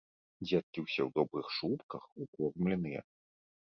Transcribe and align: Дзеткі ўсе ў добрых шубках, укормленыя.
Дзеткі 0.47 0.79
ўсе 0.85 1.01
ў 1.03 1.09
добрых 1.19 1.47
шубках, 1.59 2.03
укормленыя. 2.27 3.01